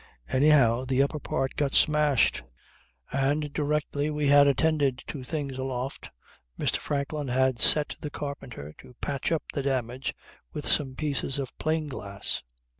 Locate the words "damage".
9.61-10.15